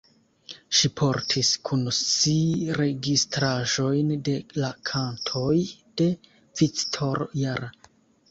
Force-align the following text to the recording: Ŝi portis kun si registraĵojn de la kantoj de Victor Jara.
Ŝi 0.77 0.89
portis 0.99 1.49
kun 1.69 1.81
si 1.97 2.33
registraĵojn 2.77 4.09
de 4.29 4.35
la 4.63 4.71
kantoj 4.91 5.53
de 6.01 6.07
Victor 6.63 7.23
Jara. 7.45 7.71